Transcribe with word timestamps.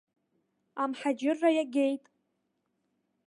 Амҳаџьырра 0.81 1.49
иагеит! 1.53 2.03